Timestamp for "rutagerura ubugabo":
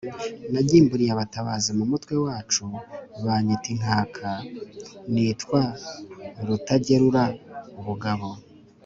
6.47-8.27